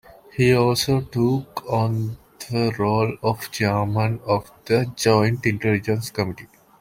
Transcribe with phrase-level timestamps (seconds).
[0.35, 2.17] He also took on
[2.49, 6.47] the role of Chairman of the Joint Intelligence Committee.